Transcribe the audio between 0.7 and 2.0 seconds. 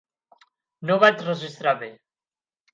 No ho vaig registrar bé.